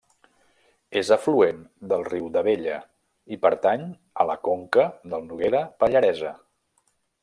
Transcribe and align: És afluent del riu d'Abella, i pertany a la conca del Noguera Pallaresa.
És 1.01 1.11
afluent 1.15 1.59
del 1.91 2.07
riu 2.07 2.25
d'Abella, 2.37 2.79
i 3.37 3.41
pertany 3.45 3.87
a 4.25 4.29
la 4.33 4.41
conca 4.51 4.91
del 5.15 5.31
Noguera 5.31 5.67
Pallaresa. 5.85 6.39